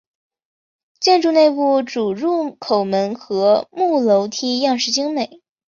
[0.99, 5.41] 建筑内部主入口门和木楼梯样式精美。